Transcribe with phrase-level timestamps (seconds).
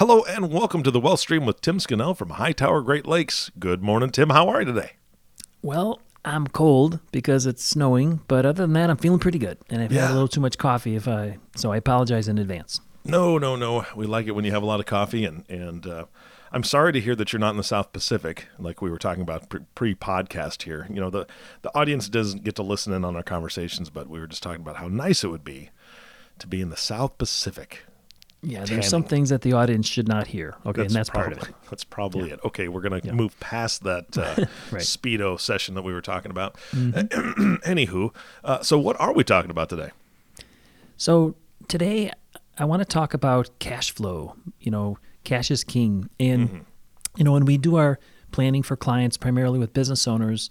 [0.00, 3.50] Hello and welcome to the Wealth Stream with Tim Scannell from Hightower Great Lakes.
[3.58, 4.30] Good morning, Tim.
[4.30, 4.92] How are you today?
[5.60, 9.58] Well, I'm cold because it's snowing, but other than that, I'm feeling pretty good.
[9.68, 10.06] And I've Yeah.
[10.06, 12.80] had a little too much coffee, if I so I apologize in advance.
[13.04, 13.84] No, no, no.
[13.94, 16.04] We like it when you have a lot of coffee, and and uh,
[16.50, 19.22] I'm sorry to hear that you're not in the South Pacific, like we were talking
[19.22, 20.86] about pre podcast here.
[20.88, 21.26] You know, the
[21.60, 24.62] the audience doesn't get to listen in on our conversations, but we were just talking
[24.62, 25.68] about how nice it would be
[26.38, 27.84] to be in the South Pacific.
[28.42, 30.54] Yeah, there's some things that the audience should not hear.
[30.64, 31.54] Okay, and that's probably, part of it.
[31.68, 32.40] That's probably it.
[32.44, 34.46] Okay, we're gonna move past that uh, Right.
[34.46, 34.76] Mm-hmm.
[34.78, 36.56] speedo session that we were talking about.
[36.72, 39.90] Anywho, uh, so what are we talking about today?
[40.96, 41.34] So
[41.68, 42.12] today,
[42.58, 44.36] I want to talk about cash flow.
[44.58, 46.64] You know, cash is king, and
[47.16, 47.98] you know when we do our
[48.32, 50.50] planning for clients, primarily with business owners,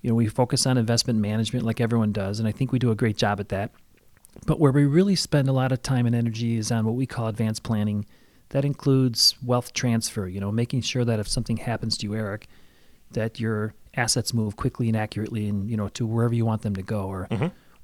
[0.00, 2.90] you know we focus on investment management like everyone does, and I think we do
[2.90, 3.70] a great job at that.
[4.46, 7.06] But where we really spend a lot of time and energy is on what we
[7.06, 8.06] call advanced planning.
[8.50, 12.48] That includes wealth transfer, you know, making sure that if something happens to you, Eric,
[13.12, 16.74] that your assets move quickly and accurately and, you know, to wherever you want them
[16.76, 17.28] to go or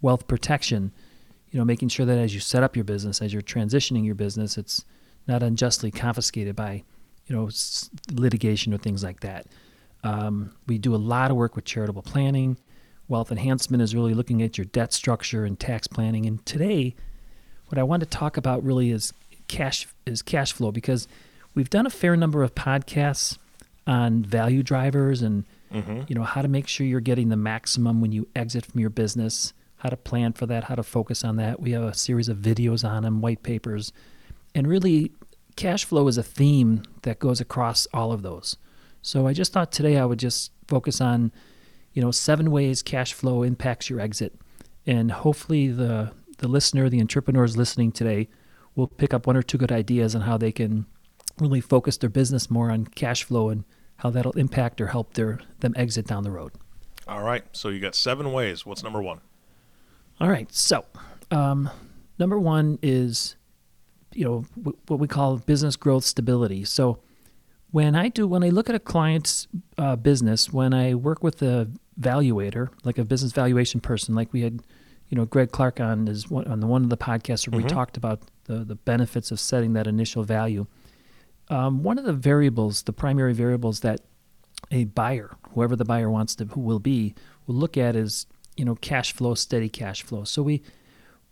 [0.03, 0.93] wealth protection,
[1.51, 4.15] you know, making sure that as you set up your business, as you're transitioning your
[4.15, 4.85] business, it's
[5.27, 6.83] not unjustly confiscated by,
[7.27, 9.47] you know, s- litigation or things like that.
[10.05, 12.59] Um, we do a lot of work with charitable planning.
[13.09, 16.27] Wealth enhancement is really looking at your debt structure and tax planning.
[16.27, 16.95] And today,
[17.69, 19.15] what I want to talk about really is
[19.49, 21.09] cash is cash flow because
[21.55, 23.39] we've done a fair number of podcasts
[23.87, 26.03] on value drivers and mm-hmm.
[26.07, 28.91] you know how to make sure you're getting the maximum when you exit from your
[28.91, 31.61] business, how to plan for that, how to focus on that.
[31.61, 33.91] We have a series of videos on them, white papers,
[34.55, 35.13] and really
[35.57, 38.59] cash flow is a theme that goes across all of those.
[39.01, 41.33] So I just thought today I would just focus on
[41.99, 44.33] you know seven ways cash flow impacts your exit.
[44.87, 48.29] And hopefully the the listener the entrepreneurs listening today
[48.77, 50.87] will pick up one or two good ideas on how they can
[51.41, 53.65] really focus their business more on cash flow and
[53.97, 56.53] how that'll impact or help their them exit down the road.
[57.09, 58.65] All right, so you got seven ways.
[58.65, 59.21] What's number one?
[60.21, 60.53] all right.
[60.55, 60.85] So
[61.33, 61.69] um,
[62.17, 63.35] number one is
[64.15, 66.65] you know wh- what we call business growth stability.
[66.65, 67.01] So
[67.71, 69.47] when i do when i look at a client's
[69.77, 71.71] uh, business when i work with a
[72.01, 74.63] valuator like a business valuation person like we had
[75.09, 77.69] you know greg clark on is one, on the one of the podcasts where we
[77.69, 80.67] talked about the, the benefits of setting that initial value.
[81.51, 84.01] Um, one of the variables the primary variables that
[84.71, 87.15] a buyer whoever the buyer wants to who will be
[87.47, 90.25] will look at is you know cash flow steady cash flow.
[90.25, 90.63] So we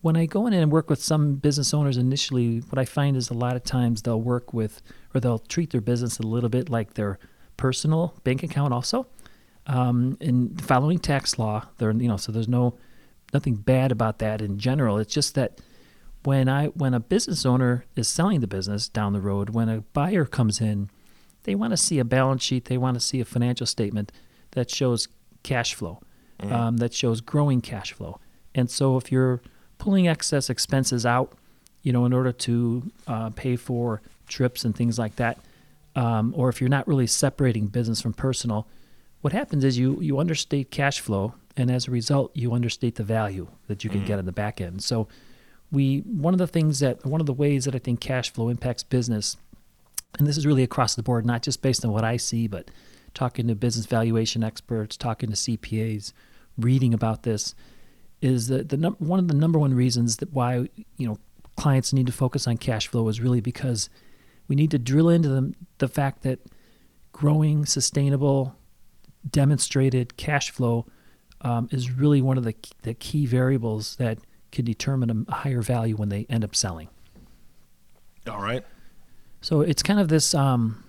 [0.06, 3.28] when I go in and work with some business owners initially, what I find is
[3.28, 4.80] a lot of times they'll work with
[5.12, 7.18] or they'll treat their business a little bit like their
[7.56, 9.08] personal bank account also.
[9.66, 12.78] Um, and following tax law, there you know, so there's no
[13.34, 14.98] nothing bad about that in general.
[14.98, 15.60] It's just that
[16.22, 19.80] when I when a business owner is selling the business down the road, when a
[19.92, 20.88] buyer comes in,
[21.42, 24.12] they want to see a balance sheet, they want to see a financial statement
[24.52, 25.08] that shows
[25.42, 26.00] cash flow,
[26.38, 28.20] um, that shows growing cash flow.
[28.54, 29.42] And so if you're
[29.78, 31.32] pulling excess expenses out,
[31.82, 35.38] you know, in order to uh, pay for trips and things like that,
[35.94, 38.66] um, or if you're not really separating business from personal,
[39.22, 43.02] what happens is you you understate cash flow, and as a result, you understate the
[43.02, 44.82] value that you can get on the back end.
[44.82, 45.08] So,
[45.72, 48.48] we one of the things that one of the ways that I think cash flow
[48.48, 49.36] impacts business,
[50.18, 52.70] and this is really across the board, not just based on what I see, but
[53.14, 56.12] talking to business valuation experts, talking to CPAs,
[56.58, 57.54] reading about this,
[58.20, 61.18] is that the num- one of the number one reasons that why you know
[61.56, 63.88] clients need to focus on cash flow is really because
[64.48, 66.38] we need to drill into the, the fact that
[67.12, 68.54] growing sustainable
[69.28, 70.86] demonstrated cash flow
[71.40, 74.18] um, is really one of the, the key variables that
[74.52, 76.88] can determine a higher value when they end up selling
[78.28, 78.64] All right.
[79.40, 80.84] so it's kind of this um,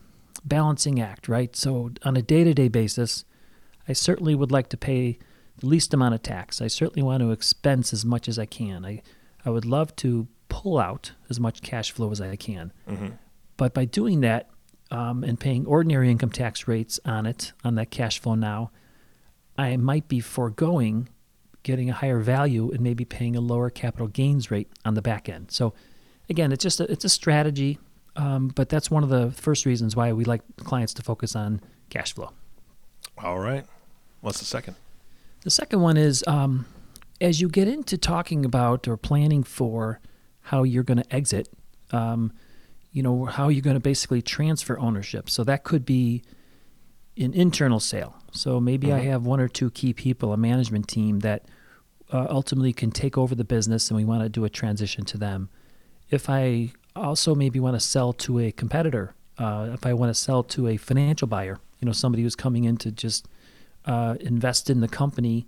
[0.45, 1.55] balancing act, right?
[1.55, 3.25] So on a day to day basis,
[3.87, 5.17] I certainly would like to pay
[5.63, 6.61] least amount of tax.
[6.61, 8.85] I certainly want to expense as much as I can.
[8.85, 9.01] I,
[9.45, 12.71] I would love to pull out as much cash flow as I can.
[13.57, 14.49] But by doing that
[14.91, 18.71] um, and paying ordinary income tax rates on it, on that cash flow now,
[19.57, 21.09] I might be foregoing
[21.63, 25.27] getting a higher value and maybe paying a lower capital gains rate on the back
[25.27, 25.51] end.
[25.51, 25.73] So
[26.29, 27.79] again, it's just a, it's a strategy,
[28.15, 31.59] um, but that's one of the first reasons why we like clients to focus on
[31.89, 32.31] cash flow.
[33.17, 33.65] All right.
[34.21, 34.75] What's the second?
[35.43, 36.65] The second one is um,
[37.21, 39.99] as you get into talking about or planning for
[40.41, 41.49] how you're going to exit,
[41.91, 42.31] um,
[42.91, 45.29] you know, how you're going to basically transfer ownership.
[45.29, 46.23] So that could be
[47.17, 48.15] an internal sale.
[48.31, 51.45] So maybe I have one or two key people, a management team that
[52.11, 55.17] uh, ultimately can take over the business and we want to do a transition to
[55.17, 55.49] them.
[56.09, 60.13] If I also maybe want to sell to a competitor, uh, if I want to
[60.13, 63.27] sell to a financial buyer, you know, somebody who's coming in to just
[63.87, 65.47] uh, invest in the company,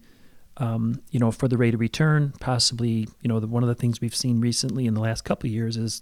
[0.57, 3.75] um, you know, for the rate of return, possibly, you know, the, one of the
[3.75, 6.01] things we've seen recently in the last couple of years is,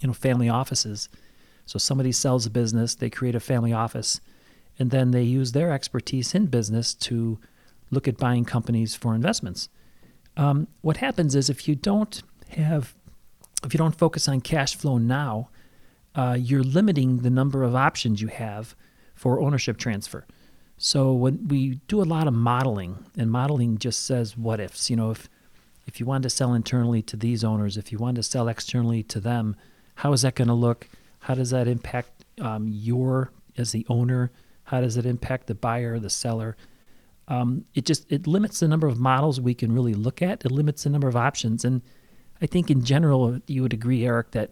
[0.00, 1.08] you know, family offices.
[1.66, 4.20] So somebody sells a business, they create a family office,
[4.78, 7.38] and then they use their expertise in business to
[7.90, 9.68] look at buying companies for investments.
[10.36, 12.94] Um, what happens is if you don't have,
[13.64, 15.48] if you don't focus on cash flow now,
[16.14, 18.76] uh, you're limiting the number of options you have
[19.14, 20.26] for ownership transfer.
[20.84, 24.90] So when we do a lot of modeling, and modeling just says what ifs.
[24.90, 25.30] You know, if
[25.86, 29.02] if you wanted to sell internally to these owners, if you wanted to sell externally
[29.04, 29.56] to them,
[29.94, 30.86] how is that going to look?
[31.20, 34.30] How does that impact um, your as the owner?
[34.64, 36.54] How does it impact the buyer, the seller?
[37.28, 40.44] Um, it just it limits the number of models we can really look at.
[40.44, 41.80] It limits the number of options, and
[42.42, 44.50] I think in general you would agree, Eric, that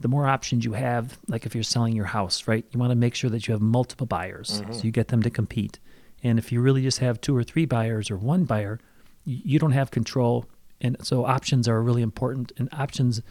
[0.00, 2.64] the more options you have, like if you're selling your house, right?
[2.72, 5.30] You want to make sure that you have multiple buyers, so you get them to
[5.30, 5.78] compete.
[6.22, 8.80] And if you really just have two or three buyers or one buyer,
[9.24, 10.46] you don't have control,
[10.80, 12.52] and so options are really important.
[12.56, 13.22] And options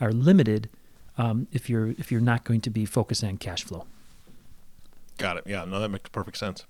[0.00, 0.68] are limited
[1.18, 3.86] um, if you're if you're not going to be focusing on cash flow.
[5.18, 5.44] Got it.
[5.46, 6.64] Yeah, no, that makes perfect sense.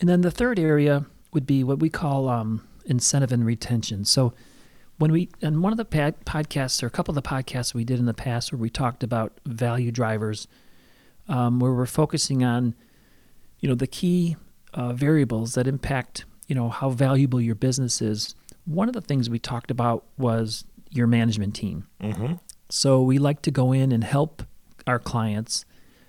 [0.00, 4.04] And then the third area would be what we call um, incentive and retention.
[4.04, 4.34] So
[4.98, 7.84] when we and one of the pad, podcasts or a couple of the podcasts we
[7.84, 10.46] did in the past where we talked about value drivers,
[11.28, 12.74] um, where we're focusing on,
[13.60, 14.36] you know, the key
[14.72, 18.34] uh, variables that impact, you know, how valuable your business is.
[18.66, 21.86] One of the things we talked about was your management team.
[22.00, 22.34] Mm-hmm.
[22.70, 24.42] So we like to go in and help
[24.86, 25.64] our clients.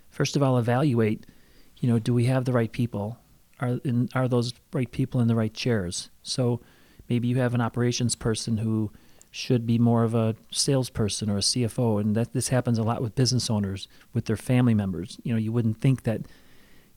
[0.10, 1.26] First of all, evaluate.
[1.78, 3.18] You know, do we have the right people?
[3.60, 6.10] Are in, are those right people in the right chairs?
[6.24, 6.62] So
[7.10, 8.92] maybe you have an operations person who
[9.36, 13.02] should be more of a salesperson or a CFO, and that this happens a lot
[13.02, 15.18] with business owners with their family members.
[15.24, 16.22] You know, you wouldn't think that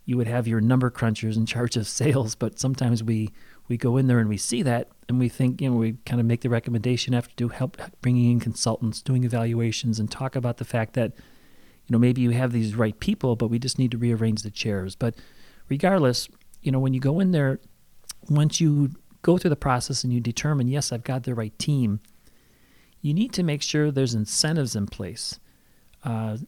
[0.04, 3.30] you would have your number crunchers in charge of sales, but sometimes we
[3.68, 6.20] we go in there and we see that, and we think you know we kind
[6.20, 10.58] of make the recommendation after do help bringing in consultants, doing evaluations, and talk about
[10.58, 13.90] the fact that you know maybe you have these right people, but we just need
[13.90, 14.94] to rearrange the chairs.
[14.94, 15.16] But
[15.68, 16.28] regardless,
[16.62, 17.58] you know when you go in there,
[18.30, 18.92] once you
[19.28, 22.00] go through the process and you determine yes I've got the right team,
[23.02, 25.38] you need to make sure there's incentives in place.
[26.02, 26.38] Uh,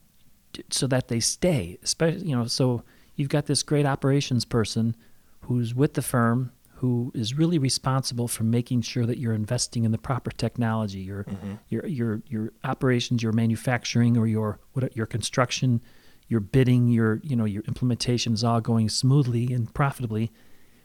[0.71, 1.79] so that they stay.
[1.83, 2.83] Especially, you know, so
[3.17, 4.97] you've got this great operations person
[5.43, 9.93] who's with the firm who is really responsible for making sure that you're investing in
[9.93, 11.27] the proper technology, your
[11.69, 15.83] your your your operations, your manufacturing, or your what your construction,
[16.29, 20.33] your bidding, your you know your implementation is all going smoothly and profitably.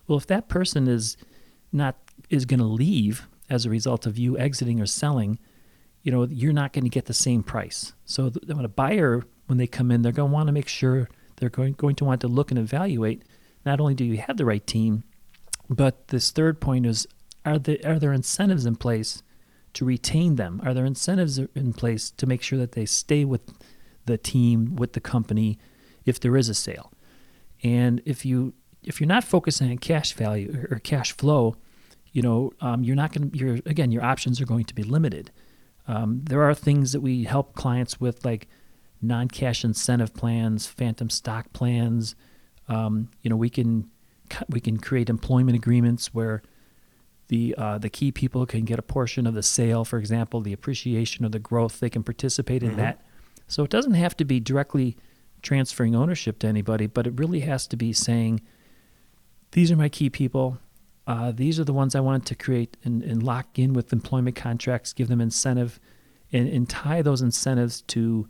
[0.05, 1.15] Well, if that person is
[1.71, 1.95] not
[2.29, 5.39] is going to leave as a result of you exiting or selling,
[6.03, 7.93] you know you're not going to get the same price.
[8.05, 10.67] So th- when a buyer when they come in, they're going to want to make
[10.67, 13.23] sure they're going going to want to look and evaluate.
[13.65, 15.03] Not only do you have the right team,
[15.69, 17.07] but this third point is
[17.43, 19.23] are there are there incentives in place
[19.73, 20.61] to retain them?
[20.63, 23.41] Are there incentives in place to make sure that they stay with
[24.05, 25.57] the team, with the company,
[26.05, 26.91] if there is a sale?
[27.63, 28.53] And if you
[28.85, 31.55] if you're not focusing on cash value or cash flow,
[32.11, 33.37] you know um, you're not going to.
[33.37, 35.31] You're again, your options are going to be limited.
[35.87, 38.47] Um, there are things that we help clients with, like
[39.01, 42.15] non-cash incentive plans, phantom stock plans.
[42.67, 43.89] Um, you know, we can
[44.49, 46.41] we can create employment agreements where
[47.27, 50.53] the uh, the key people can get a portion of the sale, for example, the
[50.53, 51.79] appreciation or the growth.
[51.79, 53.01] They can participate in that.
[53.47, 54.97] So it doesn't have to be directly
[55.41, 58.41] transferring ownership to anybody, but it really has to be saying,
[59.55, 60.57] these are my key people.
[61.07, 64.35] Uh, these are the ones I wanted to create and, and lock in with employment
[64.35, 65.79] contracts, give them incentive,
[66.33, 68.27] and, and tie those incentives to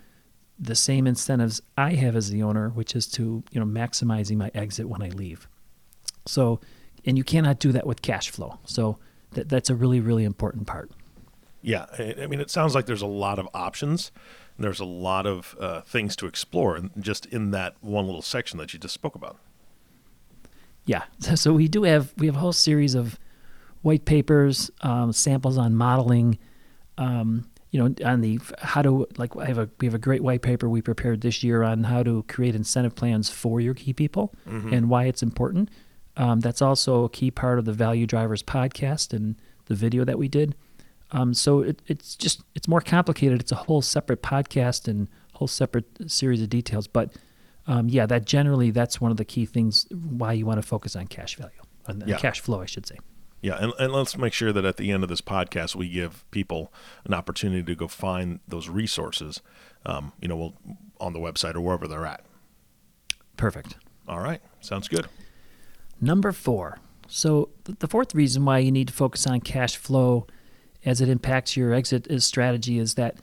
[0.60, 4.52] the same incentives I have as the owner, which is to you know maximizing my
[4.54, 5.48] exit when I leave.
[6.28, 6.60] So,
[7.06, 8.60] and you cannot do that with cash flow.
[8.66, 9.00] So
[9.32, 10.92] that that's a really really important part.
[11.64, 14.12] Yeah, I mean, it sounds like there's a lot of options.
[14.60, 18.60] There's a lot of uh, things to explore, and just in that one little section
[18.60, 19.40] that you just spoke about.
[20.86, 21.04] Yeah.
[21.36, 23.20] So we do have we have a whole series of
[23.82, 26.38] white papers, um, samples on modeling.
[26.98, 30.22] Um, you know, on the how to like I have a we have a great
[30.24, 33.92] white paper we prepared this year on how to create incentive plans for your key
[33.92, 34.34] people
[34.74, 35.70] and why it's important.
[36.16, 40.18] Um, that's also a key part of the Value Drivers podcast and the video that
[40.18, 40.56] we did.
[41.12, 43.42] Um, so it, it's just it's more complicated.
[43.42, 46.88] It's a whole separate podcast and whole separate series of details.
[46.88, 47.12] But
[47.68, 50.96] um, yeah, that generally that's one of the key things why you want to focus
[50.96, 52.18] on cash value, on Yeah.
[52.18, 52.98] cash flow, I should say.
[53.42, 56.30] Yeah, and, and let's make sure that at the end of this podcast, we give
[56.32, 59.42] people an opportunity to go find those resources,
[59.86, 60.54] um, you know, we'll,
[61.00, 62.26] on the website or wherever they're at.
[63.38, 63.76] Perfect.
[64.08, 65.08] All right, sounds good.
[66.02, 66.80] Number four.
[67.08, 70.26] So the fourth reason why you need to focus on cash flow
[70.84, 73.18] as it impacts your exit strategy is that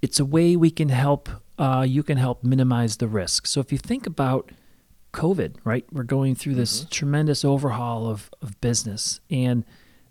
[0.00, 1.28] it's a way we can help
[1.58, 3.46] uh, you can help minimize the risk.
[3.46, 4.50] So if you think about
[5.12, 5.84] COVID, right?
[5.92, 9.64] We're going through this tremendous overhaul of, of business and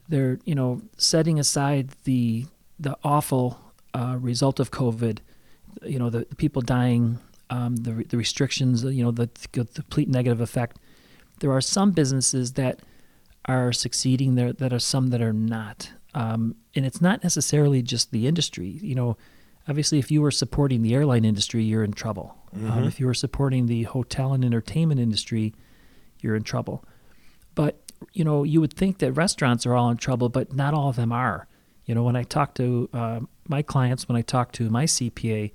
[0.08, 2.46] they're, you know, setting aside the
[2.80, 3.60] the awful
[3.94, 5.20] uh, result of COVID,
[5.84, 7.20] you know, the, the people dying,
[7.52, 10.78] um, the, the restrictions, you know, the, the complete negative effect.
[11.42, 12.80] There are some businesses that
[13.46, 15.92] are succeeding there, that are some that are not.
[16.16, 18.80] Um, and it's not necessarily just the industry.
[18.82, 19.18] You know,
[19.68, 22.38] obviously, if you were supporting the airline industry, you're in trouble.
[22.54, 25.54] Um, if you were supporting the hotel and entertainment industry,
[26.20, 26.84] you're in trouble.
[27.56, 27.82] But
[28.14, 30.96] you know, you would think that restaurants are all in trouble, but not all of
[30.96, 31.48] them are.
[31.86, 35.52] You know, when I talk to uh, my clients, when I talk to my CPA,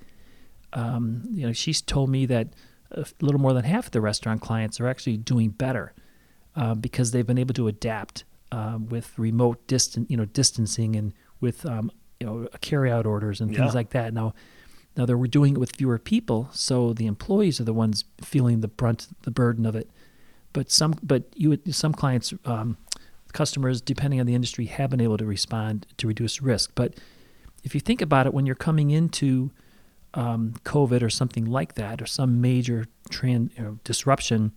[0.73, 2.49] um, you know, she's told me that
[2.91, 5.93] a little more than half of the restaurant clients are actually doing better
[6.55, 11.13] uh, because they've been able to adapt um, with remote distant, you know, distancing and
[11.41, 13.79] with um, you know carry-out orders and things Yeah.
[13.81, 14.13] like that.
[14.15, 14.35] Now,
[14.97, 18.61] now they're we're doing it with fewer people, so the employees are the ones feeling
[18.61, 19.91] the brunt, the burden of it.
[20.53, 22.79] But some, but you, would- some clients, um,
[23.35, 26.71] customers, depending on the industry, have been able to respond to reduce risk.
[26.75, 26.95] But
[27.63, 29.51] if you think about it, when you're coming into
[30.15, 34.53] um, COVID or something like that, or some major trans, you know, disruption,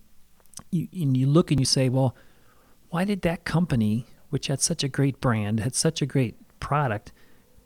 [0.70, 2.16] you, and you look and you say, well,
[2.88, 7.12] why did that company, which had such a great brand, had such a great product,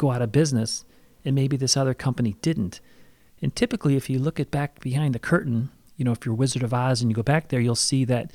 [0.04, 0.84] go out of business,
[1.24, 2.80] and maybe this other company didn't?
[3.42, 6.62] And typically, if you look at back behind the curtain, you know, if you're Wizard
[6.62, 8.32] of Oz and you go back there, you'll see that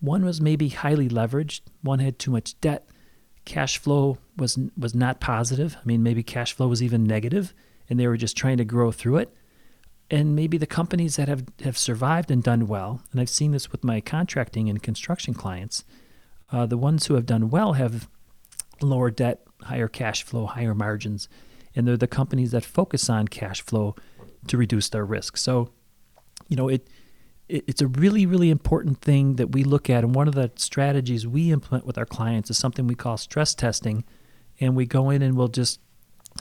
[0.00, 2.88] one was maybe highly leveraged, one had too much debt,
[3.44, 5.76] cash flow was was not positive.
[5.80, 7.54] I mean, maybe cash flow was even negative,
[7.88, 9.34] and they were just trying to grow through it.
[10.10, 13.70] And maybe the companies that have, have survived and done well, and I've seen this
[13.70, 15.84] with my contracting and construction clients,
[16.50, 18.08] uh, the ones who have done well have
[18.80, 21.28] lower debt, higher cash flow, higher margins,
[21.74, 23.94] and they're the companies that focus on cash flow
[24.46, 25.36] to reduce their risk.
[25.36, 25.70] So,
[26.48, 26.88] you know, it,
[27.48, 30.50] it it's a really really important thing that we look at, and one of the
[30.56, 34.04] strategies we implement with our clients is something we call stress testing,
[34.60, 35.80] and we go in and we'll just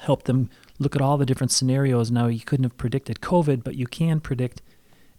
[0.02, 2.12] help them look at all the different scenarios.
[2.12, 4.62] Now, you couldn't have predicted COVID, but you can predict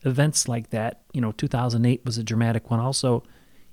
[0.05, 1.02] events like that.
[1.12, 2.81] You know, 2008 was a dramatic one.
[2.81, 3.23] Also,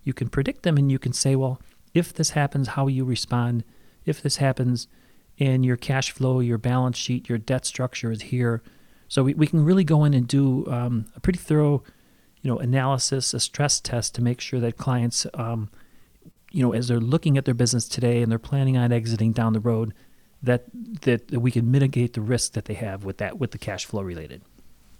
[0.04, 1.62] you can predict them and you can say, well,
[1.94, 3.64] if this happens, how will you respond?
[4.06, 4.88] If this happens,
[5.40, 8.62] and your cash flow, your balance sheet, your debt structure is here.
[9.08, 11.84] So we, we can really go in and do um, a pretty thorough,
[12.42, 15.70] you know, analysis, a stress test to make sure that clients, um,
[16.52, 19.54] you know, as they're looking at their business today and they're planning on exiting down
[19.54, 19.94] the road,
[20.42, 20.66] that
[21.02, 23.86] that, that we can mitigate the risk that they have with that with the cash
[23.86, 24.42] flow related.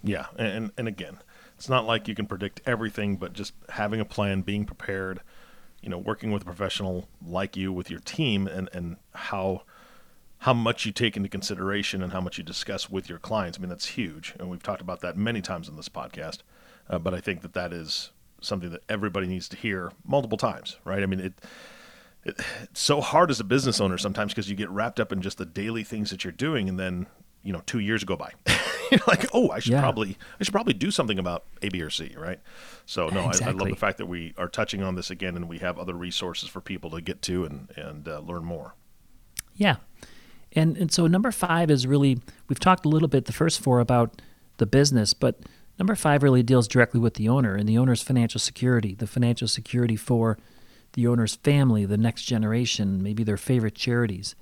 [0.04, 1.18] Yeah, and and again,
[1.56, 5.22] it's not like you can predict everything, but just having a plan, being prepared,
[5.86, 9.62] you know, working with a professional like you with your team, and and how
[10.40, 13.58] how much you take into consideration and how much you discuss with your clients.
[13.58, 16.40] I mean, that's huge, and we've talked about that many times in this podcast.
[16.90, 18.10] Uh, but I think that that is
[18.42, 21.02] something that everybody needs to hear multiple times, right?
[21.02, 21.34] I mean, it.
[22.28, 25.22] It, it's so hard as a business owner sometimes because you get wrapped up in
[25.22, 27.06] just the daily things that you're doing, and then
[27.46, 28.32] you know two years go by.
[28.92, 29.82] you're like, oh, I should Yeah.
[29.82, 32.40] probably I should probably do something about A, B, or C, right?
[32.86, 35.48] So no, I, I love the fact that we are touching on this again, and
[35.48, 38.76] we have other resources for people to get to and and uh, learn more.
[39.56, 39.78] Yeah.
[40.54, 43.80] And and so number 5 is really we've talked a little bit the first four
[43.80, 44.22] about
[44.58, 45.40] the business, but
[45.78, 49.48] number 5 really deals directly with the owner and the owner's financial security, the financial
[49.48, 50.38] security for
[50.94, 54.36] the owner's family, the next generation, maybe their favorite charities.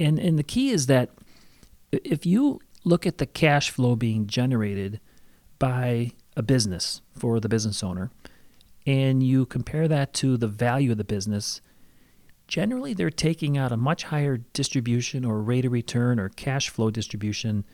[0.00, 1.10] And and the key is that
[2.04, 5.00] if you look at the cash flow being generated
[5.58, 8.10] by a business for the business owner
[8.86, 11.60] and you compare that to the value of the business,
[12.48, 16.90] generally they're taking out a much higher distribution or rate of return or cash flow
[16.90, 17.64] distribution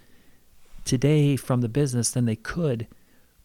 [0.84, 2.86] today from the business than they could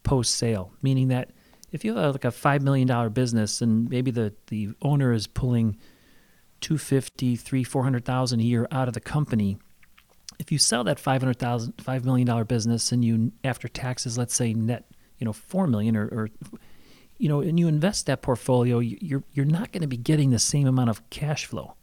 [0.04, 0.72] post sale.
[0.82, 1.32] Meaning that
[1.72, 5.28] if you have like a five million dollar business and maybe the the owner is
[5.28, 5.78] pulling
[6.62, 9.58] 250 3 400,000 a year out of the company
[10.40, 14.54] if you sell that 500,000 5 million dollar business and you after taxes let's say
[14.54, 14.86] net
[15.18, 16.30] you know 4 million or, or
[17.18, 20.40] you know and you invest that portfolio you're you're not going to be getting the
[20.40, 21.76] same amount of cash flow.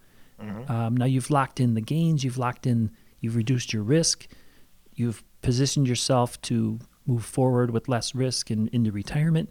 [0.68, 2.90] Um, now you've locked in the gains you've locked in
[3.21, 4.26] you've reduced your risk
[4.94, 9.50] you've positioned yourself to move forward with less risk and into retirement.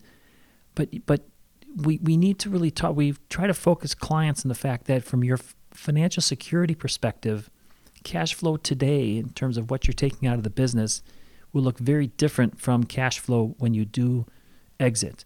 [0.75, 1.27] But but
[1.75, 5.03] we, we need to really talk we try to focus clients on the fact that
[5.03, 5.39] from your
[5.73, 7.49] financial security perspective
[8.03, 11.01] cash flow today in terms of what you're taking out of the business
[11.53, 14.25] will look very different from cash flow when you do
[14.79, 15.25] exit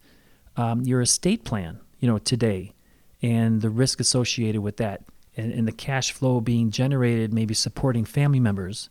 [0.57, 2.73] um, your estate plan you know today
[3.21, 5.03] and the risk associated with that
[5.37, 8.89] and, and the cash flow being generated maybe supporting family members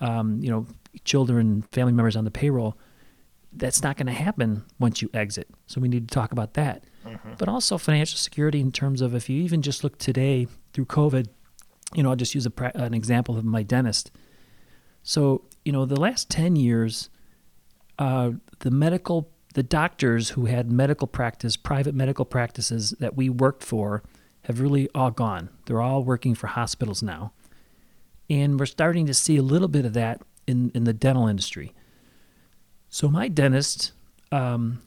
[0.00, 0.66] um, you know
[1.04, 2.76] children family members on the payroll
[3.56, 5.48] that's not going to happen once you exit.
[5.66, 6.84] So we need to talk about that.
[7.38, 11.28] But also financial security in terms of if you even just look today through COVID,
[11.94, 14.10] you know, I'll just use a, an example of my dentist.
[15.02, 17.10] So, you know, the last 10 years,
[17.98, 23.62] uh, the medical, the doctors who had medical practice, private medical practices that we worked
[23.62, 24.02] for
[24.42, 25.50] have really all gone.
[25.66, 27.32] They're all working for hospitals now.
[28.28, 31.74] And we're starting to see a little bit of that in, in the dental industry.
[32.88, 33.92] So my dentist,
[34.32, 34.80] um,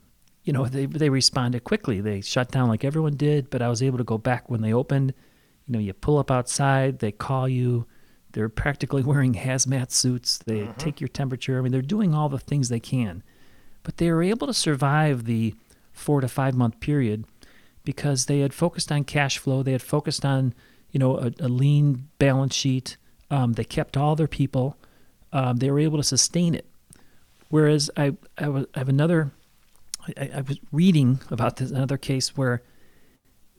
[0.43, 1.99] you know, they they responded quickly.
[1.99, 4.73] They shut down like everyone did, but I was able to go back when they
[4.73, 5.13] opened.
[5.67, 7.85] You know, you pull up outside, they call you.
[8.31, 10.37] They're practically wearing hazmat suits.
[10.39, 11.57] They take your temperature.
[11.57, 13.23] I mean, they're doing all the things they can,
[13.83, 15.53] but they were able to survive the
[15.91, 17.25] four to five month period
[17.83, 19.63] because they had focused on cash flow.
[19.63, 20.53] They had focused on,
[20.91, 22.97] you know, a, a lean balance sheet.
[23.31, 24.77] Um, they kept all their people.
[25.33, 26.65] Um, they were able to sustain it.
[27.49, 29.31] Whereas I, I, was, I have another,
[30.17, 32.61] I, I was reading about this another case where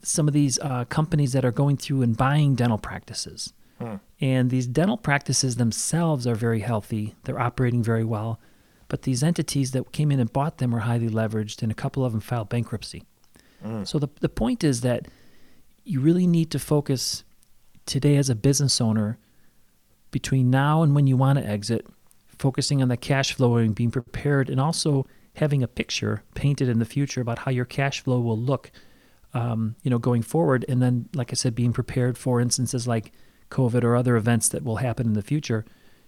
[0.02, 3.52] some of these uh, companies that are going through and buying dental practices,
[4.20, 7.14] and these dental practices themselves are very healthy.
[7.24, 8.40] They're operating very well,
[8.88, 12.04] but these entities that came in and bought them are highly leveraged, and a couple
[12.04, 13.04] of them filed bankruptcy.
[13.84, 15.06] So the the point is that
[15.84, 17.24] you really need to focus
[17.86, 19.18] today as a business owner
[20.10, 21.86] between now and when you want to exit,
[22.38, 26.78] focusing on the cash flow and being prepared, and also having a picture painted in
[26.78, 28.70] the future about how your cash flow will look,
[29.34, 30.64] um, you know, going forward.
[30.68, 33.12] And then, like I said, being prepared for instances like
[33.50, 35.64] COVID or other events that will happen in the future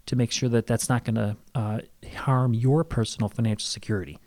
[0.06, 1.80] to make sure that that's not going to uh,
[2.16, 4.18] harm your personal financial security.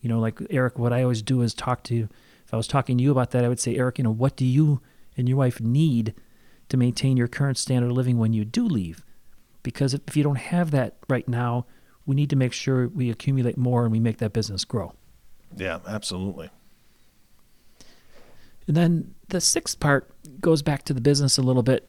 [0.00, 2.08] You know, like Eric, what I always do is talk to.
[2.44, 4.36] If I was talking to you about that, I would say, Eric, you know, what
[4.36, 4.80] do you
[5.16, 6.14] and your wife need
[6.68, 9.04] to maintain your current standard of living when you do leave?
[9.62, 11.66] Because if you don't have that right now,
[12.04, 14.92] we need to make sure we accumulate more and we make that business grow.
[15.56, 16.50] Yeah, absolutely.
[18.66, 21.88] And then the sixth part goes back to the business a little bit.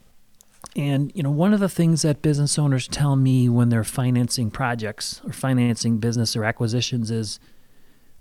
[0.75, 4.49] And you know, one of the things that business owners tell me when they're financing
[4.49, 7.39] projects or financing business or acquisitions is,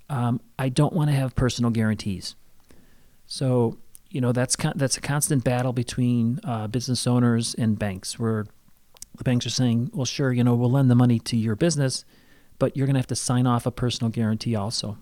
[0.09, 2.35] um, I don't want to have personal guarantees.
[3.25, 3.77] So
[4.13, 8.45] you know that's con- that's a constant battle between uh, business owners and banks, where
[9.17, 12.05] the banks are saying, "Well, sure, you know, we'll lend the money to your business,
[12.59, 14.99] but you're going to have to sign off a personal guarantee also."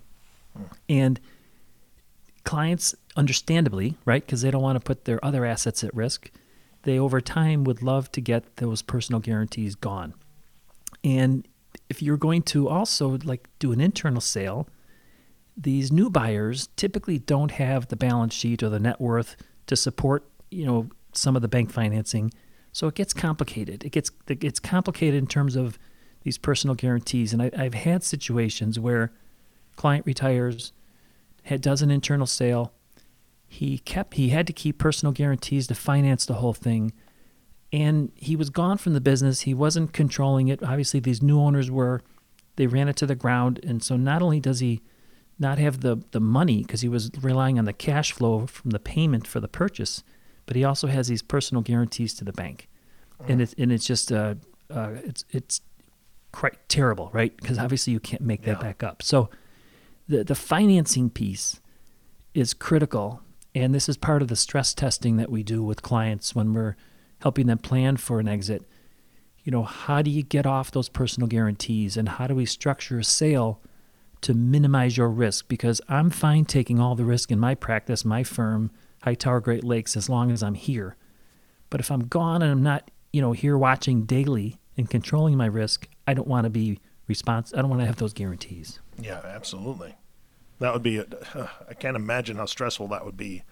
[0.88, 1.20] And
[2.44, 6.32] clients, understandably, right, because they don't want to put their other assets at risk,
[6.84, 10.14] they over time would love to get those personal guarantees gone.
[11.04, 11.48] And
[11.90, 14.68] if you're going to also like do an internal sale,
[15.58, 19.36] these new buyers typically don't have the balance sheet or the net worth
[19.68, 22.32] to support, you know, some of the bank financing.
[22.72, 23.84] So it gets complicated.
[23.84, 25.78] It gets it gets complicated in terms of
[26.24, 27.34] these personal guarantees.
[27.34, 29.12] And I, I've had situations where
[29.76, 30.72] client retires,
[31.44, 32.74] had, does an internal sale.
[33.48, 36.94] He kept he had to keep personal guarantees to finance the whole thing,
[37.74, 39.42] and he was gone from the business.
[39.42, 40.64] He wasn't controlling it.
[40.64, 42.02] Obviously, these new owners were.
[42.58, 44.82] They ran it to the ground, and so not only does he
[45.40, 48.80] not have the the money because he was relying on the cash flow from the
[48.80, 50.04] payment for the purchase,
[50.46, 52.70] but he also has these personal guarantees to the bank,
[53.28, 54.36] and it's and it's just uh,
[54.70, 55.62] uh it's it's
[56.32, 57.36] quite terrible, right?
[57.36, 58.68] Because obviously you can't make that Yeah.
[58.68, 59.02] back up.
[59.04, 59.30] So
[60.12, 61.60] the the financing piece
[62.34, 63.22] is critical,
[63.56, 66.76] and this is part of the stress testing that we do with clients when we're
[67.22, 68.64] helping them plan for an exit.
[69.44, 73.00] You know, how do you get off those personal guarantees, and how do we structure
[73.00, 73.60] a sale
[74.22, 75.48] to minimize your risk?
[75.48, 78.70] Because I'm fine taking all the risk in my practice, my firm,
[79.04, 80.96] Hightower Great Lakes, as long as I'm here.
[81.70, 85.48] But if I'm gone and I'm not, you know, here watching daily and controlling my
[85.48, 87.58] risk, I don't want to be responsible.
[87.58, 88.80] I don't want to have those guarantees.
[89.02, 89.96] Yeah, absolutely.
[90.62, 91.00] That would be.
[91.00, 91.06] Uh,
[91.70, 93.44] I can't imagine how stressful that would be.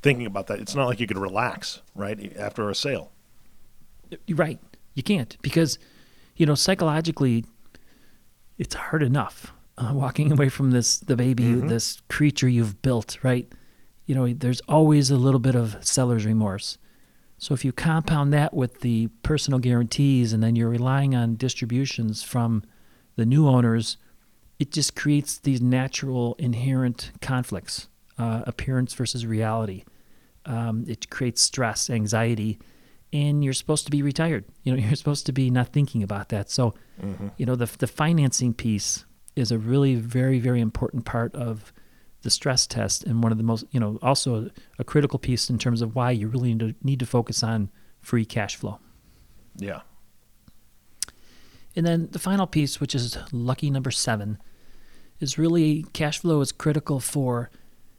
[0.00, 3.10] Thinking about that, it's not like you could relax right after a sale.
[4.26, 4.58] You're right.
[4.94, 5.78] You can't because,
[6.36, 7.44] you know, psychologically,
[8.58, 11.68] it's hard enough uh, walking away from this the baby, Mhm.
[11.68, 13.18] this creature you've built.
[13.22, 13.50] Right.
[14.06, 16.78] You know, there's always a little bit of seller's remorse.
[17.38, 22.22] So if you compound that with the personal guarantees, and then you're relying on distributions
[22.22, 22.62] from
[23.16, 23.96] the new owners,
[24.58, 27.88] it just creates these natural inherent conflicts,
[28.18, 29.84] uh, appearance versus reality.
[30.44, 32.58] Um, it creates stress, anxiety,
[33.12, 34.44] and you're supposed to be retired.
[34.62, 36.50] You know, you're supposed to be not thinking about that.
[36.50, 36.74] So,
[37.36, 41.72] you know, the the financing piece is a really very very important part of
[42.22, 45.50] the stress test, and one of the most you know also a, a critical piece
[45.50, 48.78] in terms of why you really need to, need to focus on free cash flow.
[49.56, 49.82] Yeah.
[51.74, 54.38] And then the final piece, which is lucky number seven,
[55.20, 57.50] is really cash flow is critical for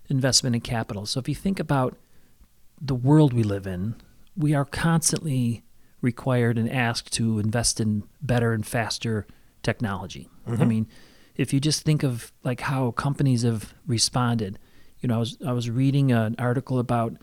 [0.10, 1.06] investment in capital.
[1.06, 1.98] So if you think about
[2.82, 3.96] the world we live in,
[4.36, 5.64] we are constantly
[6.02, 9.26] required and asked to invest in better and faster
[9.62, 10.30] technology.
[10.62, 10.88] I mean,
[11.36, 14.60] if you just think of like how companies have responded,
[15.00, 17.16] you know, I was I was reading an article about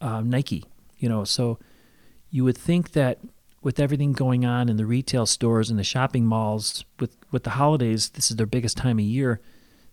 [0.00, 0.64] uh, Nike.
[0.98, 1.58] You know, so
[2.30, 3.18] you would think that
[3.62, 7.50] with everything going on in the retail stores and the shopping malls with with the
[7.50, 9.40] holidays, this is their biggest time of year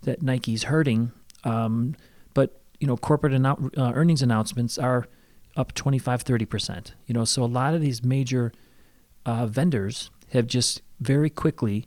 [0.03, 1.11] that Nike's hurting.
[1.43, 1.95] Um,
[2.33, 5.07] but you know, corporate annou- uh, earnings announcements are
[5.55, 6.93] up 25, 30 percent.
[7.05, 8.51] You know, so a lot of these major
[9.25, 11.85] uh, vendors have just very quickly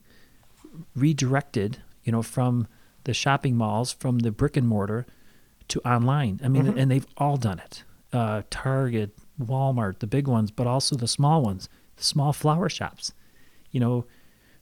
[0.95, 2.67] redirected, you know, from
[3.05, 5.07] the shopping malls, from the brick and mortar
[5.69, 6.41] to online.
[6.45, 7.85] I mean, and they've all done it.
[8.13, 13.13] Uh, Target, Walmart, the big ones, but also the small ones, the small flower shops.
[13.71, 14.05] You know,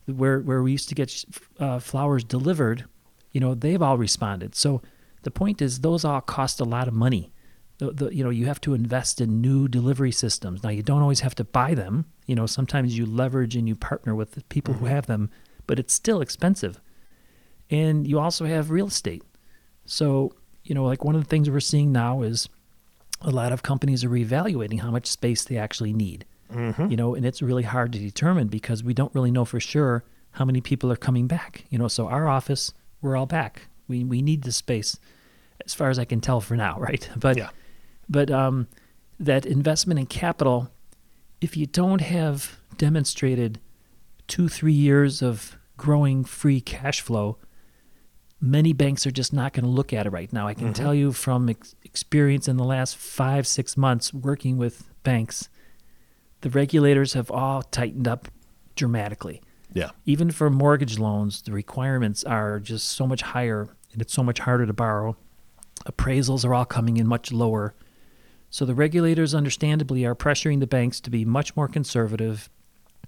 [0.06, 1.24] where where we used to get
[1.58, 2.84] uh, flowers delivered,
[3.32, 4.54] you know, they've all responded.
[4.54, 4.82] So
[5.22, 7.32] the point is, those all cost a lot of money.
[7.78, 10.62] The, the, you know, you have to invest in new delivery systems.
[10.62, 12.04] Now, you don't always have to buy them.
[12.26, 15.30] You know, sometimes you leverage and you partner with the people who have them,
[15.66, 16.80] but it's still expensive.
[17.70, 19.22] And you also have real estate.
[19.86, 22.48] So, you know, like one of the things we're seeing now is
[23.22, 26.24] a lot of companies are reevaluating how much space they actually need.
[26.52, 30.02] You know, and it's really hard to determine because we don't really know for sure
[30.32, 31.64] how many people are coming back.
[31.70, 33.68] You know, so our office, we're all back.
[33.86, 34.98] We we need the space,
[35.64, 37.08] as far as I can tell for now, right?
[37.16, 37.50] But Yeah.
[38.08, 38.66] but um,
[39.20, 40.70] that investment in capital,
[41.40, 43.60] if you don't have demonstrated
[44.26, 47.36] two three years of growing free cash flow,
[48.40, 50.46] many banks are just not going to look at it right now.
[50.46, 50.82] I can mm-hmm.
[50.82, 55.48] tell you from ex- experience in the last five, six months working with banks,
[56.40, 58.28] the regulators have all tightened up
[58.74, 59.42] dramatically.
[59.72, 59.90] Yeah.
[60.04, 64.40] Even for mortgage loans, the requirements are just so much higher and it's so much
[64.40, 65.16] harder to borrow.
[65.86, 67.74] Appraisals are all coming in much lower.
[68.50, 72.50] So the regulators, understandably, are pressuring the banks to be much more conservative,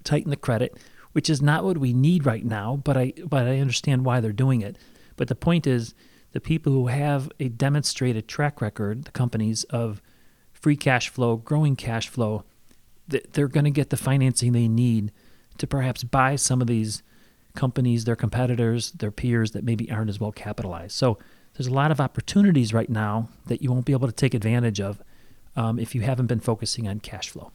[0.05, 0.79] tighten the credit,
[1.13, 2.77] which is not what we need right now.
[2.77, 4.77] But I but I understand why they're doing it.
[5.17, 5.95] But the point is,
[6.33, 10.01] the people who have a demonstrated track record, the companies of
[10.53, 12.45] free cash flow, growing cash flow,
[13.11, 15.13] th- they're going to get the financing they need
[15.59, 17.03] to perhaps buy some of these
[17.55, 20.93] companies, their competitors, their peers that maybe aren't as well capitalized.
[20.93, 21.19] So
[21.55, 24.81] there's a lot of opportunities right now that you won't be able to take advantage
[24.81, 25.03] of
[25.55, 27.53] um, if you haven't been focusing on cash flow.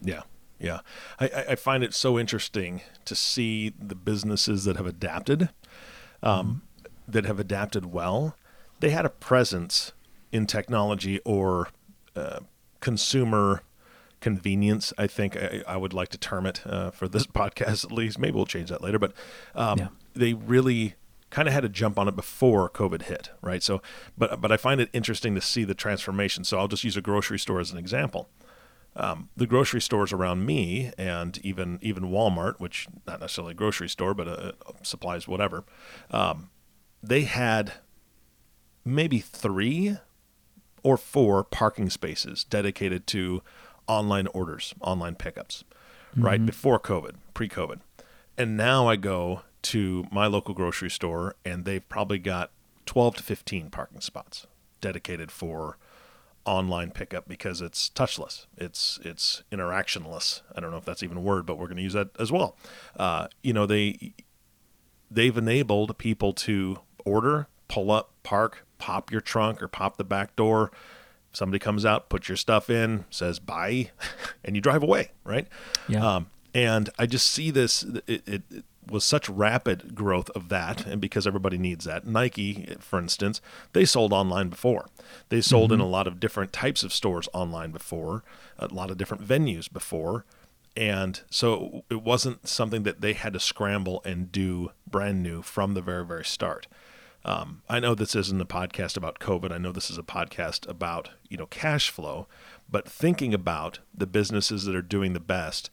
[0.00, 0.22] Yeah,
[0.60, 0.80] yeah.
[1.18, 5.48] I, I- I find it so interesting to see the businesses that have adapted,
[6.22, 6.62] um,
[7.12, 8.36] that have adapted well.
[8.80, 9.92] They had a presence
[10.32, 11.68] in technology or
[12.16, 12.40] uh,
[12.80, 13.62] consumer
[14.20, 14.92] convenience.
[14.98, 18.18] I think I, I would like to term it uh, for this podcast at least.
[18.18, 19.12] Maybe we'll change that later, but
[19.54, 19.88] um, Yeah.
[20.14, 20.94] they really
[21.30, 23.62] kind of had to jump on it before COVID hit, right?
[23.62, 23.80] So,
[24.18, 26.44] but but I find it interesting to see the transformation.
[26.44, 28.28] So I'll just use a grocery store as an example
[28.96, 33.88] um, the grocery stores around me and even even Walmart, which not necessarily a grocery
[33.88, 35.62] store, but uh, supplies, whatever,
[36.10, 36.50] um,
[37.02, 37.74] they had
[38.84, 39.98] maybe three
[40.82, 43.42] or four parking spaces dedicated to
[43.86, 45.64] online orders, online pickups,
[46.16, 47.80] right before COVID, pre-COVID,
[48.38, 52.50] and now I go to my local grocery store and they've probably got
[52.86, 54.46] 12 to 15 parking spots
[54.80, 55.76] dedicated for
[56.46, 58.46] online pickup because it's touchless.
[58.56, 60.40] It's it's interactionless.
[60.54, 62.32] I don't know if that's even a word, but we're going to use that as
[62.32, 62.56] well.
[62.96, 64.14] Uh, you know, they
[65.10, 70.36] they've enabled people to order, pull up, park, pop your trunk or pop the back
[70.36, 70.70] door.
[71.32, 73.90] Somebody comes out, puts your stuff in, says bye,
[74.44, 75.46] and you drive away, right?
[75.88, 76.16] Yeah.
[76.16, 77.84] Um, and I just see this.
[78.06, 82.74] It, it, it was such rapid growth of that, and because everybody needs that, Nike,
[82.80, 83.40] for instance,
[83.72, 84.88] they sold online before.
[85.28, 85.80] They sold mm-hmm.
[85.80, 88.24] in a lot of different types of stores online before,
[88.58, 90.24] a lot of different venues before.
[90.76, 95.74] And so it wasn't something that they had to scramble and do brand new from
[95.74, 96.66] the very, very start.
[97.24, 99.52] Um, I know this isn't a podcast about COVID.
[99.52, 102.26] I know this is a podcast about you know cash flow,
[102.70, 105.70] but thinking about the businesses that are doing the best,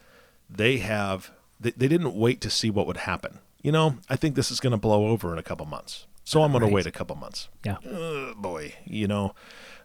[0.49, 3.39] they have they, they didn't wait to see what would happen.
[3.61, 6.43] You know, I think this is going to blow over in a couple months, so
[6.43, 6.69] I'm going right.
[6.69, 7.49] to wait a couple months.
[7.65, 9.33] Yeah, uh, boy, you know,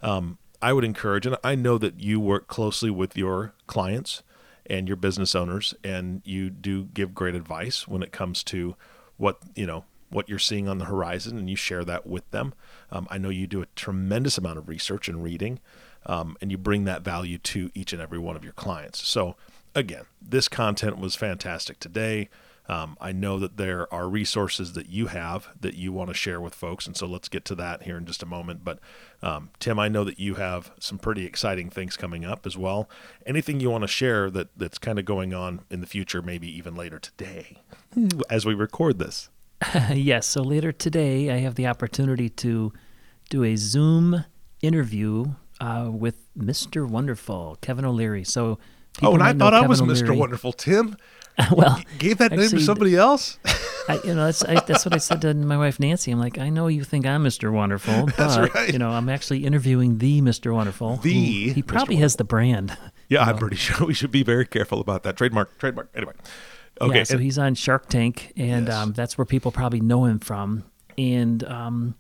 [0.03, 4.23] um, I would encourage, and I know that you work closely with your clients
[4.67, 8.77] and your business owners, and you do give great advice when it comes to
[9.17, 12.55] what you know what you're seeing on the horizon, and you share that with them.
[12.91, 15.61] Um, I know you do a tremendous amount of research and reading,
[16.07, 19.07] um, and you bring that value to each and every one of your clients.
[19.07, 19.37] So
[19.75, 22.29] again, this content was fantastic today.
[22.69, 26.41] Um, I know that there are resources that you have that you want to share
[26.41, 28.63] with folks, and so let's get to that here in just a moment.
[28.63, 28.79] But
[29.21, 32.89] um, Tim, I know that you have some pretty exciting things coming up as well.
[33.27, 36.49] Anything you want to share that that's kind of going on in the future, maybe
[36.57, 37.59] even later today,
[38.31, 39.29] as we record this?
[39.93, 40.27] yes.
[40.27, 42.73] So later today, I have the opportunity to
[43.31, 44.25] do a Zoom
[44.63, 46.89] interview uh, with Mr.
[46.89, 48.25] Wonderful, Kevin O'Leary.
[48.25, 48.59] So
[49.03, 50.17] oh, and I thought I was Mr.
[50.17, 50.97] Wonderful, Tim.
[51.53, 53.39] well, G- gave that actually, name to somebody else.
[53.89, 56.11] I, you know, that's I, that's what I said to my wife Nancy.
[56.11, 57.51] I'm like, I know you think I'm Mr.
[57.51, 58.73] Wonderful, but right.
[58.73, 60.55] you know, I'm actually interviewing the Mr.
[60.55, 60.99] Wonderful.
[60.99, 62.77] The he probably has the brand.
[63.09, 65.59] Yeah, I'm pretty sure we should be very careful about that trademark.
[65.59, 65.91] Trademark.
[65.95, 66.15] Anyway,
[66.81, 66.99] okay.
[66.99, 68.77] Yeah, so he's on Shark Tank, and yes.
[68.77, 70.65] um, that's where people probably know him from.
[70.99, 71.95] And um,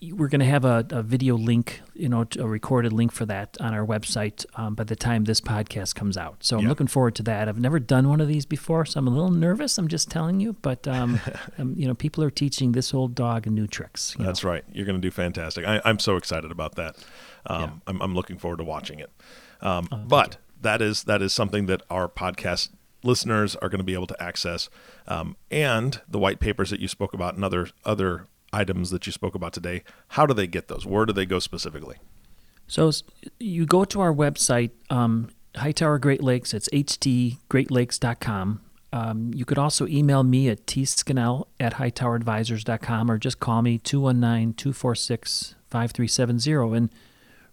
[0.00, 3.56] we're going to have a, a, video link, you know, a recorded link for that
[3.60, 6.36] on our website um, by the time this podcast comes out.
[6.40, 7.48] So I'm looking forward to that.
[7.48, 9.76] I've never done one of these before, so I'm a little nervous.
[9.76, 11.20] I'm just telling you, but um,
[11.58, 14.14] um, you know, people are teaching this old dog new tricks.
[14.18, 14.50] That's know?
[14.50, 14.64] right.
[14.72, 15.66] You're going to do fantastic.
[15.66, 16.96] I, am so excited about that.
[17.46, 17.70] Um, yeah.
[17.88, 19.10] I'm, I'm, looking forward to watching it.
[19.60, 22.70] Um, oh, but that is that is something that our podcast
[23.02, 24.68] listeners are going to be able to access,
[25.06, 29.12] um, and the white papers that you spoke about and other other items that you
[29.12, 30.84] spoke about today, how do they get those?
[30.86, 31.96] Where do they go specifically?
[32.66, 32.90] So
[33.38, 36.52] you go to our website, um, Hightower Great Lakes.
[36.54, 38.60] It's htgreatlakes.com.
[38.90, 46.76] Um, you could also email me at tscannell at hightoweradvisors.com or just call me 219-246-5370.
[46.76, 46.88] And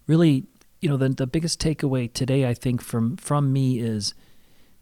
[0.06, 0.44] really,
[0.80, 4.14] you know, the, the biggest takeaway today, I think, from, from me is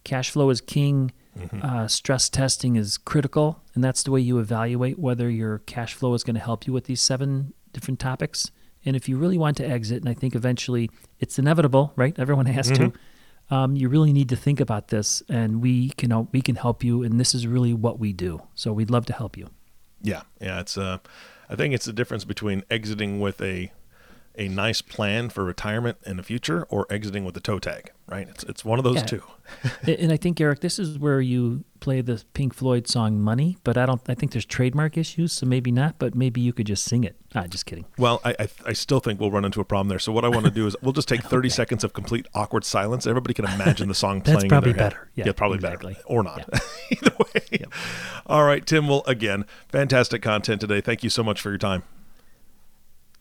[0.04, 1.62] cash flow is king– Mm-hmm.
[1.62, 6.14] Uh, stress testing is critical, and that's the way you evaluate whether your cash flow
[6.14, 8.50] is going to help you with these seven different topics.
[8.84, 12.16] And if you really want to exit, and I think eventually it's inevitable, right?
[12.18, 12.90] Everyone has mm-hmm.
[12.90, 13.54] to.
[13.54, 17.02] Um, you really need to think about this, and we can we can help you.
[17.02, 18.40] And this is really what we do.
[18.54, 19.48] So we'd love to help you.
[20.02, 20.60] Yeah, yeah.
[20.60, 20.98] It's uh,
[21.50, 23.72] I think it's the difference between exiting with a
[24.36, 28.28] a nice plan for retirement in the future or exiting with a toe tag, right?
[28.28, 29.02] It's, it's one of those yeah.
[29.02, 29.22] two.
[29.86, 33.76] and I think Eric, this is where you play the Pink Floyd song "Money," but
[33.76, 34.00] I don't.
[34.08, 35.98] I think there's trademark issues, so maybe not.
[35.98, 37.16] But maybe you could just sing it.
[37.34, 37.84] Ah, just kidding.
[37.98, 39.98] Well, I I, I still think we'll run into a problem there.
[39.98, 41.48] So what I want to do is we'll just take 30 okay.
[41.50, 43.06] seconds of complete awkward silence.
[43.06, 44.40] Everybody can imagine the song playing.
[44.40, 45.10] That's probably better.
[45.14, 45.94] Yeah, yeah, probably exactly.
[45.94, 46.48] better or not.
[46.50, 46.58] Yeah.
[46.90, 47.58] Either way.
[47.60, 47.72] Yep.
[48.26, 48.88] All right, Tim.
[48.88, 50.80] Well, again, fantastic content today.
[50.80, 51.82] Thank you so much for your time.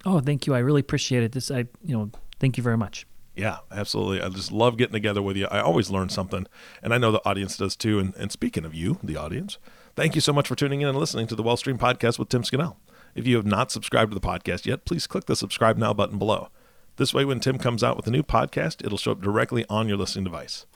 [0.06, 0.54] Oh, thank you.
[0.54, 1.32] I really appreciate it.
[1.32, 3.06] This, I, you know, thank you very much.
[3.36, 4.22] Yeah, absolutely.
[4.22, 5.48] I just love getting together with you.
[5.48, 6.46] I always learn something,
[6.84, 8.00] and I know the audience does too.
[8.00, 9.58] And, and speaking of you, the audience,
[9.96, 12.30] thank you so much for tuning in and listening to the Wealth Stream Podcast with
[12.30, 12.78] Tim Scannell.
[13.16, 16.20] If you have not subscribed to the podcast yet, please click the subscribe now button
[16.20, 16.50] below.
[16.98, 19.88] This way, when Tim comes out with a new podcast, it'll show up directly on
[19.88, 20.68] your listening device.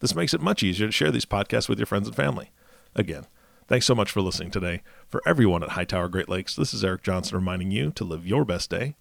[0.00, 2.50] This makes it much easier to share these podcasts with your friends and family.
[2.94, 3.26] Again,
[3.68, 4.82] Thanks so much for listening today.
[5.08, 8.44] For everyone at Hightower Great Lakes, this is Eric Johnson reminding you to live your
[8.44, 8.94] best day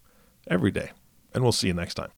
[0.48, 0.92] every day.
[1.34, 2.10] And we'll see you next time.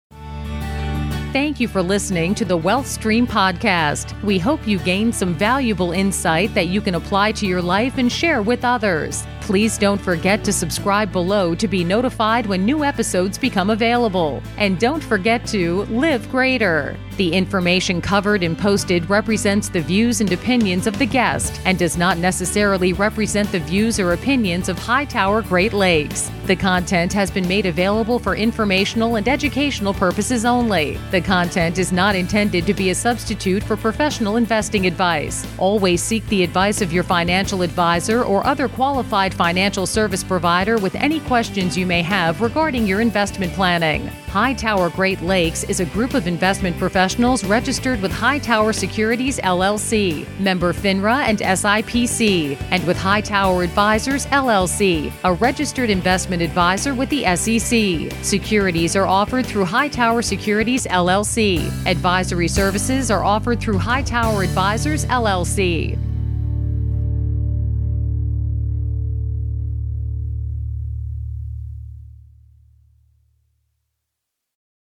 [1.38, 4.20] Thank you for listening to the Wealth Stream podcast.
[4.24, 8.12] We hope you gained some valuable insight that you can apply to your life and
[8.12, 9.24] share with others.
[9.48, 14.44] Please don't forget to subscribe below to be notified when new episodes become available.
[14.58, 16.98] And don't forget to live greater.
[17.16, 21.98] The information covered and posted represents the views and opinions of the guest and does
[21.98, 26.30] not necessarily represent the views or opinions of Hightower Great Lakes.
[26.46, 31.00] The content has been made available for informational and educational purposes only.
[31.10, 35.44] The content is not intended to be a substitute for professional investing advice.
[35.58, 40.96] Always seek the advice of your financial advisor or other qualified financial service provider with
[40.96, 44.08] any questions you may have regarding your investment planning.
[44.28, 50.74] Hightower Great Lakes is a group of investment professionals registered with Hightower Securities LLC, member
[50.74, 58.12] FINRA and SIPC, and with Hightower Advisors LLC, a registered investment advisor with the SEC.
[58.24, 61.72] Securities are offered through Hightower Securities LLC.
[61.86, 65.98] Advisory services are offered through Hightower Advisors LLC.